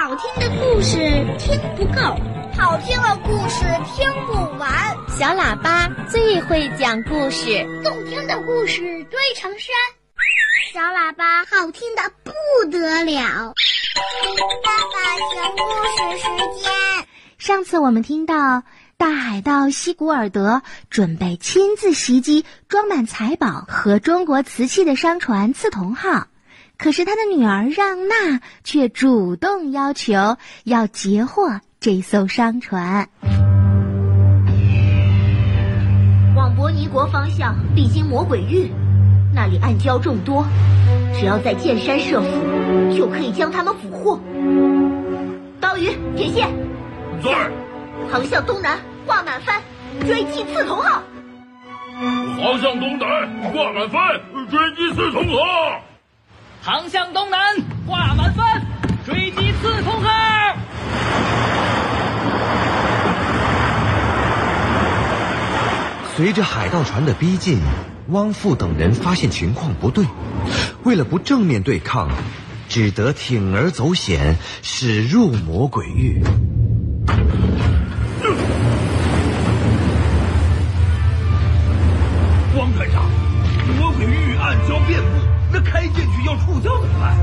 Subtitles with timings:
[0.00, 0.96] 好听的故事
[1.38, 2.00] 听不够，
[2.56, 3.64] 好听的故事
[3.96, 4.96] 听不完。
[5.08, 8.80] 小喇叭最会讲故事，动听的故事
[9.10, 9.74] 堆成山。
[10.72, 12.30] 小喇叭好听的不
[12.70, 13.52] 得了。
[14.62, 15.00] 爸爸
[15.34, 16.72] 讲故事时间。
[17.36, 18.62] 上次我们听到
[18.96, 26.28] 大海盗西古尔德准备亲自袭击装满财宝和中国瓷器的商船“刺桐号”。
[26.78, 33.08] 可是他的女儿让娜却主动要求要截获这艘商船。
[36.36, 38.70] 往伯尼国方向必经魔鬼域，
[39.34, 40.46] 那里暗礁众多，
[41.18, 44.20] 只要在剑山设伏，就可以将他们俘获。
[45.60, 46.48] 刀鱼、铁线，
[47.24, 47.50] 在。
[48.08, 49.60] 航向东南，挂满帆，
[50.06, 51.02] 追击刺桐号。
[52.40, 54.00] 航向东南，挂满帆，
[54.48, 55.82] 追击刺桐号。
[56.70, 57.40] 航向东南，
[57.86, 58.62] 挂满帆，
[59.06, 60.10] 追击刺桐号。
[66.14, 67.60] 随着海盗船的逼近，
[68.08, 70.04] 汪父等人发现情况不对，
[70.84, 72.10] 为了不正面对抗，
[72.68, 76.22] 只得铤而走险，驶入魔鬼域。
[82.58, 83.06] 汪团长，
[83.78, 85.08] 魔鬼域暗礁遍布。
[85.50, 85.77] 那开
[86.28, 87.16] 要触礁怎么办？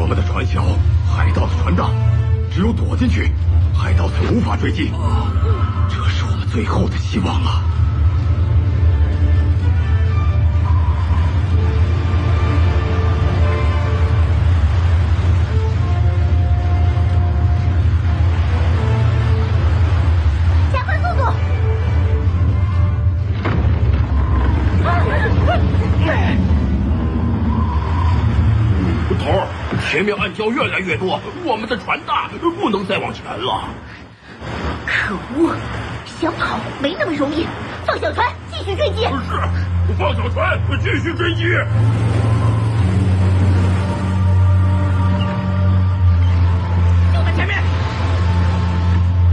[0.00, 0.64] 我们的船小，
[1.06, 1.90] 海盗的船大，
[2.50, 3.30] 只有躲进去，
[3.74, 4.90] 海盗才无法追击。
[5.86, 7.62] 这是我们最后的希望了。
[30.06, 33.64] 面暗礁越来越多，我们的船大，不能再往前了。
[34.86, 35.52] 可恶，
[36.20, 37.44] 想跑没那么容易。
[37.84, 39.02] 放小船，继续追击。
[39.02, 39.10] 是，
[39.98, 41.42] 放小船，继续追击。
[47.12, 47.58] 就在前面。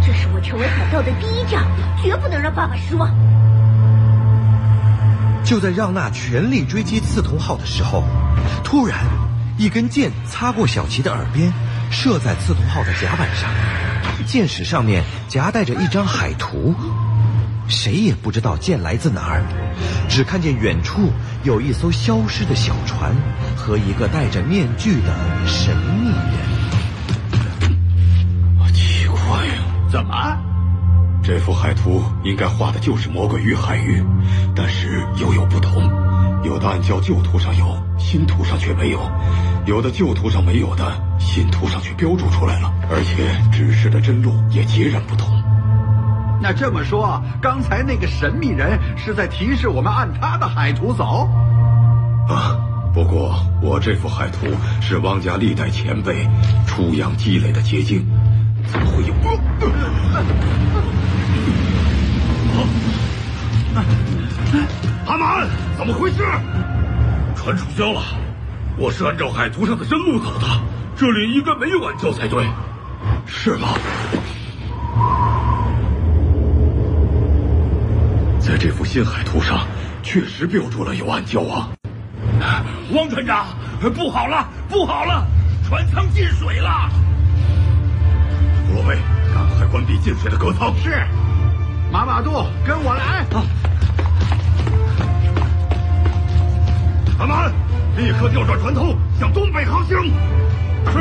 [0.04, 1.64] 这是我成为海盗的第一仗，
[2.02, 3.12] 绝不能让爸爸失望。
[5.44, 8.04] 就在让娜全力追击刺桐号的时候，
[8.64, 8.98] 突然。
[9.58, 11.54] 一根箭擦过小琪的耳边，
[11.92, 13.50] 射在刺桐号的甲板上。
[14.26, 16.74] 箭矢上面夹带着一张海图，
[17.68, 19.44] 谁也不知道箭来自哪儿，
[20.10, 21.12] 只看见远处
[21.44, 23.16] 有一艘消失的小船
[23.56, 25.14] 和一个戴着面具的
[25.46, 26.34] 神秘人。
[28.74, 29.54] 奇怪呀，
[29.92, 30.38] 怎么？
[31.24, 34.04] 这幅海图应该画的就是魔鬼与海域，
[34.56, 36.13] 但是又有不同。
[36.44, 37.66] 有的暗礁旧图上有，
[37.98, 39.00] 新图上却没有；
[39.66, 45.42] 有的旧图上没有的，新图上却标注出来了，而且指示的针路也截然不同。
[46.42, 51.30] 那这么说，刚才那个神秘人是在提示我们按他的海图走？
[52.28, 52.58] 啊，
[52.94, 54.48] 不过我这幅海图
[54.82, 56.28] 是汪家历代前辈
[56.68, 58.06] 出洋积累的结晶，
[58.68, 59.14] 怎么会有？
[65.06, 65.48] 阿满，
[65.78, 66.24] 怎么回事？
[67.36, 68.02] 船触礁了，
[68.78, 70.48] 我是按照海图上的真路走的，
[70.96, 72.46] 这里应该没有暗礁才对，
[73.26, 73.70] 是吗？
[78.40, 79.66] 在这幅新海图上，
[80.04, 81.70] 确实标注了有暗礁啊！
[82.94, 83.48] 汪船长，
[83.96, 85.26] 不好了，不好了，
[85.68, 86.90] 船舱进水了！
[88.68, 88.96] 胡罗威，
[89.34, 90.74] 赶快关闭进水的隔舱。
[90.78, 91.06] 是，
[91.94, 92.32] 马马杜，
[92.66, 93.24] 跟我来。
[97.20, 97.54] 阿满，
[97.96, 99.96] 立刻调转船头，向东北航行。
[100.92, 100.98] 是。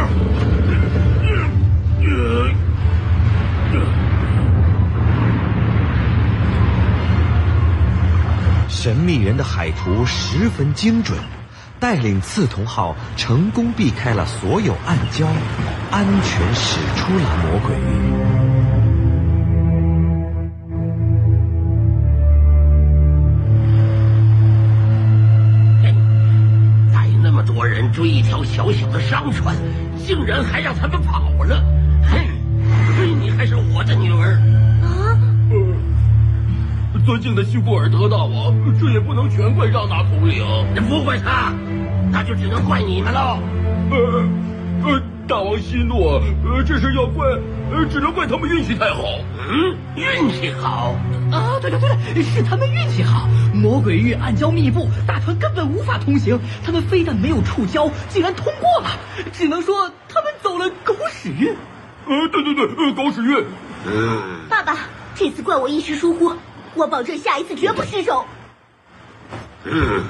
[8.69, 11.19] 神秘人的海图十分精准，
[11.81, 15.25] 带领刺桐号成功避开了所有暗礁，
[15.91, 17.75] 安全驶出了魔鬼
[28.45, 29.55] 小小的商船，
[30.05, 31.63] 竟然还让他们跑了！
[32.03, 34.39] 哼，你还是我的女儿
[34.83, 35.19] 啊！
[36.95, 40.45] 呃尊敬的西古尔德大王，这也不能全怪让娜统领。
[40.89, 41.53] 不怪他，
[42.11, 43.39] 那就只能怪你们喽。
[43.91, 44.25] 呃
[44.85, 45.03] 呃，
[45.33, 47.27] 大王息怒，呃，这事要怪，
[47.73, 49.03] 呃，只能怪他们运气太好。
[49.49, 50.95] 嗯，运气好。
[51.33, 53.27] 啊，对对对对，是他们运气好。
[53.55, 56.39] 魔鬼域暗礁密布，大船根本无法通行。
[56.63, 58.91] 他们非但没有触礁，竟然通过了，
[59.33, 61.31] 只能说他们走了狗屎。
[61.31, 61.57] 屎运？
[62.07, 63.43] 呃，对对对，呃，狗屎运。
[63.87, 64.21] 嗯，
[64.51, 64.77] 爸爸，
[65.15, 66.35] 这次怪我一时疏忽，
[66.75, 68.27] 我保证下一次绝不失手。
[69.65, 70.05] 嗯，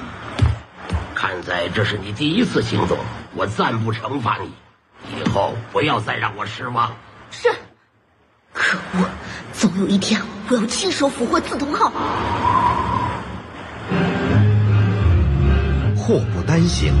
[1.15, 2.97] 看在这是你第一次行动，
[3.33, 4.49] 我暂不惩罚你，
[5.09, 6.91] 以后不要再让我失望。
[7.31, 7.49] 是。
[8.53, 9.05] 可恶，
[9.51, 11.91] 总有一天我要亲手俘获刺桐号。
[15.95, 16.93] 祸不单行，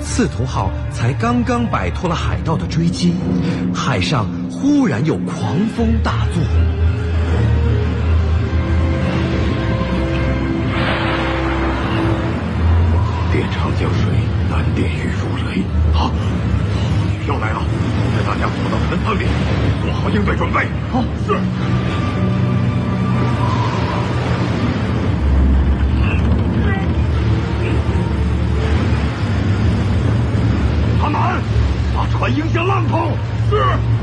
[0.00, 3.14] 刺桐号才刚刚摆脱了海盗的追击，
[3.74, 6.42] 海上忽然又狂风大作。
[13.32, 14.12] 电长江水，
[14.50, 15.62] 难电雨如雷。
[15.98, 16.37] 啊，女
[17.28, 17.60] 要来了，
[18.16, 19.26] 带大家躲到船舱里，
[19.84, 20.66] 做好应对准备。
[20.90, 21.34] 好，是。
[31.02, 31.42] 阿满，
[31.94, 33.10] 把船迎向浪头。
[33.50, 33.97] 是。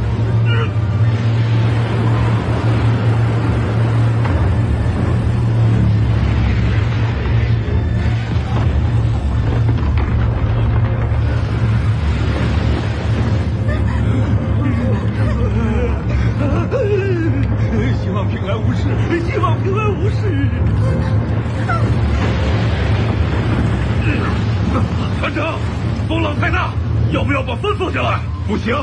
[26.15, 26.71] 风浪太大，
[27.11, 28.21] 要不要把帆放下来？
[28.47, 28.73] 不行，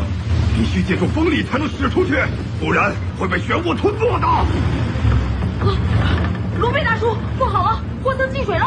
[0.54, 2.12] 必须借助风力才能驶出去，
[2.60, 4.26] 不然会被漩涡吞没的。
[6.58, 8.66] 卢贝大叔，不好了，货舱进水了！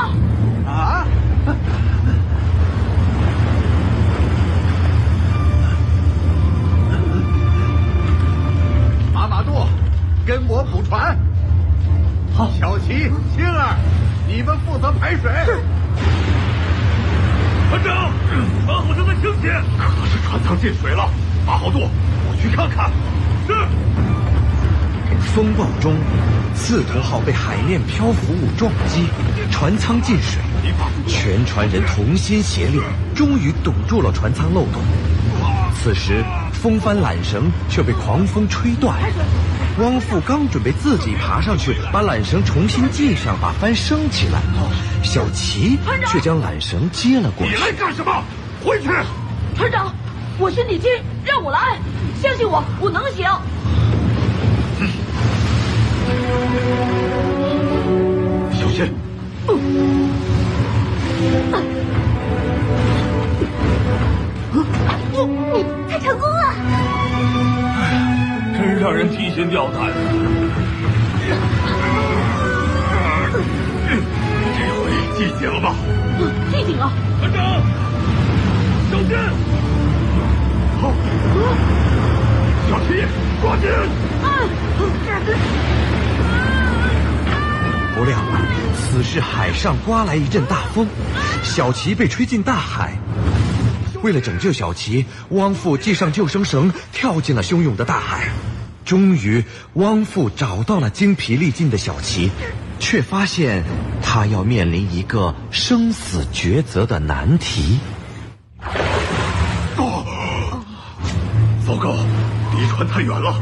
[0.65, 1.05] 啊！
[9.13, 9.51] 马马杜，
[10.25, 11.15] 跟我补船。
[12.33, 13.75] 好，小齐、青儿，
[14.27, 15.31] 你们负责排水。
[17.69, 18.11] 船长，
[18.65, 21.09] 船好像在倾斜，可能是船舱进水了。
[21.45, 22.91] 马好杜，我去看看。
[23.47, 23.53] 是。
[25.33, 25.95] 风暴中，
[26.53, 29.07] 刺桐号被海面漂浮物撞击，
[29.51, 30.39] 船舱进水。
[31.07, 32.79] 全船人同心协力，
[33.15, 34.81] 终于堵住了船舱漏洞。
[35.73, 36.23] 此时，
[36.53, 38.97] 风帆缆绳却被狂风吹断。
[39.77, 44.39] 汪父刚准备自己爬上去把缆绳重新系上，把帆升起来，
[45.03, 45.77] 小齐
[46.07, 47.53] 却将缆绳接了过去。
[47.53, 48.23] 你来干什么？
[48.63, 48.87] 回去！
[49.57, 49.93] 船长，
[50.39, 50.89] 我身体轻，
[51.25, 51.77] 让我来，
[52.21, 53.25] 相信我，我能行。
[58.53, 58.93] 小心！
[65.53, 66.53] 你他成功了！
[68.65, 69.93] 真让人提心吊胆。
[74.57, 75.75] 这回系紧了吧？
[76.51, 76.91] 系紧了。
[77.19, 77.61] 团长，
[78.89, 79.15] 小心！
[80.81, 80.91] 好，
[82.67, 83.05] 小齐，
[83.39, 83.69] 抓紧！
[87.95, 88.17] 不料，
[88.75, 90.87] 此时海上刮来一阵大风，
[91.43, 92.95] 小齐被吹进大海。
[94.01, 98.29] 为了拯救小齐，汪父系上救生绳，跳进了汹涌的大海。
[98.85, 99.43] 终于，
[99.73, 102.29] 汪父找到了精疲力尽的小琪，
[102.79, 103.63] 却发现
[104.01, 107.79] 他要面临一个生死抉择的难题。
[108.61, 108.69] 啊，
[111.65, 111.95] 糟糕，
[112.55, 113.41] 离船太远了，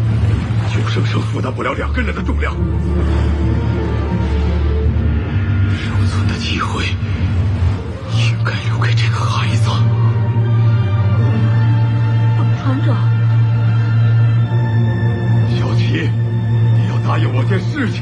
[0.74, 2.56] 救生绳负担不了两个人的重量。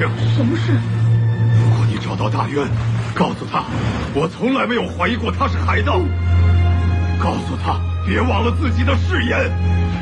[0.09, 0.35] 情。
[0.35, 0.73] 什么事？
[0.73, 2.67] 如果你找到大渊，
[3.13, 3.63] 告诉他，
[4.13, 5.99] 我从来没有怀疑过他是海盗。
[7.21, 9.51] 告诉他，别忘了自己的誓言，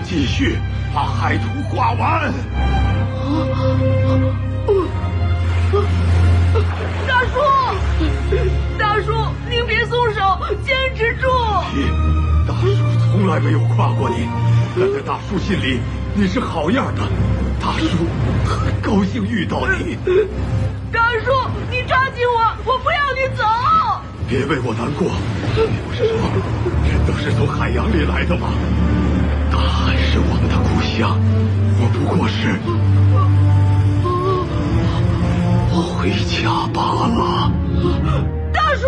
[0.03, 0.57] 继续
[0.93, 2.33] 把海图画完。
[7.07, 7.39] 大叔，
[8.77, 9.13] 大叔，
[9.49, 11.27] 您别松手，坚持住！
[13.29, 14.27] 从来没有夸过你，
[14.75, 15.79] 但在大叔心里
[16.15, 17.03] 你是好样的。
[17.62, 18.07] 大叔
[18.43, 19.95] 很高兴遇到你。
[20.91, 21.31] 大叔，
[21.69, 23.43] 你抓紧我，我不要你走。
[24.27, 25.12] 别为我难过，
[25.55, 26.17] 你不是说
[26.89, 28.48] 人都是从海洋里来的吗？
[29.51, 31.15] 大海是我们的故乡，
[31.77, 32.57] 我不过是
[35.77, 37.51] 回家罢了。
[38.51, 38.88] 大叔，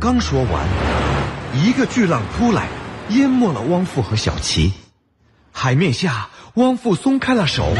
[0.00, 0.66] 刚说完，
[1.62, 2.68] 一个巨浪扑来，
[3.10, 4.72] 淹没了汪父和小齐。
[5.52, 7.74] 海面下，汪父松开了手，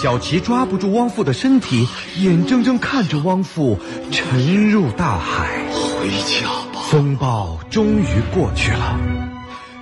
[0.00, 3.80] 小琪抓不住汪父的身体，眼睁睁看着汪父
[4.12, 5.64] 沉入大海。
[5.98, 6.82] 回家吧。
[6.88, 8.96] 风暴终于过去了，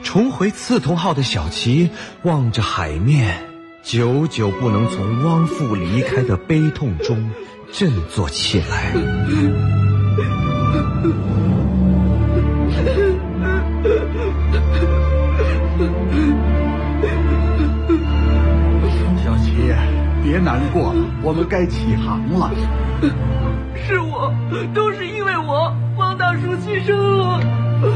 [0.02, 1.90] 重回刺桐号的小琪
[2.22, 3.44] 望着海面，
[3.82, 7.30] 久久不能从汪父离开的悲痛中
[7.70, 8.94] 振作起来。
[20.44, 22.50] 难过了，我们该起航了。
[23.86, 24.32] 是我，
[24.74, 27.40] 都是因为我，汪大叔牺牲了。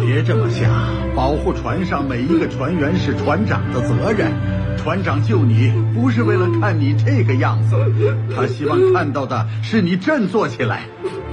[0.04, 0.70] 别这么想，
[1.14, 4.32] 保护船上每一个船员是船长的责任。
[4.76, 7.76] 船长救你，不是为了看你这个样子，
[8.34, 10.82] 他希望看到的是你振作起来，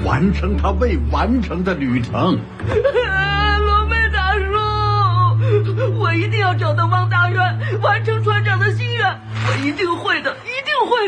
[0.03, 2.37] 完成他未完成的旅程。
[2.67, 7.39] 罗贝大叔，我一定要找到汪大元，
[7.81, 10.35] 完成船长的心愿，我一定会的，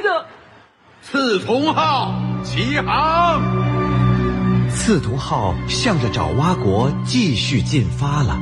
[0.01, 0.25] 的。
[1.01, 2.13] 刺桐号
[2.43, 3.41] 起航。
[4.69, 8.39] 刺桐号向着爪哇国继续进发了，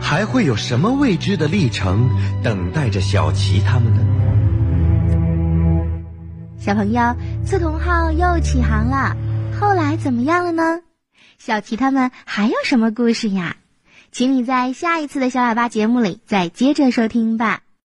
[0.00, 2.08] 还会有什么未知的历程
[2.42, 4.00] 等待着小琪他们呢？
[6.58, 9.16] 小朋友，刺桐号又起航了，
[9.60, 10.80] 后来怎么样了呢？
[11.38, 13.56] 小琪他们还有什么故事呀？
[14.10, 17.60] 请你在下一次的小喇叭节目里再接着收听吧。